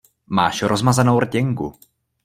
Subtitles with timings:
[0.27, 1.75] Máš rozmazanou rtěnku.